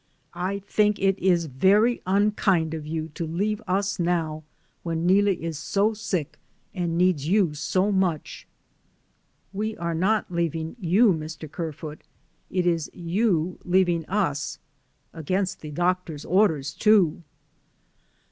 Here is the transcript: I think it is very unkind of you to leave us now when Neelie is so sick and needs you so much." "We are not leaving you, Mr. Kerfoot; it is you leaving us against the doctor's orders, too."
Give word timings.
I 0.33 0.57
think 0.65 0.97
it 0.97 1.19
is 1.19 1.45
very 1.45 2.01
unkind 2.07 2.73
of 2.73 2.87
you 2.87 3.09
to 3.13 3.27
leave 3.27 3.61
us 3.67 3.99
now 3.99 4.41
when 4.81 5.05
Neelie 5.05 5.43
is 5.43 5.59
so 5.59 5.93
sick 5.93 6.39
and 6.73 6.97
needs 6.97 7.27
you 7.27 7.53
so 7.53 7.91
much." 7.91 8.47
"We 9.53 9.77
are 9.77 9.93
not 9.93 10.31
leaving 10.31 10.75
you, 10.79 11.13
Mr. 11.13 11.47
Kerfoot; 11.47 12.01
it 12.49 12.65
is 12.65 12.89
you 12.95 13.59
leaving 13.63 14.03
us 14.07 14.57
against 15.13 15.61
the 15.61 15.69
doctor's 15.69 16.25
orders, 16.25 16.73
too." 16.73 17.21